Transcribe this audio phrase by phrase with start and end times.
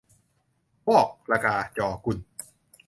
[0.87, 2.17] วอก ระกา จอ กุน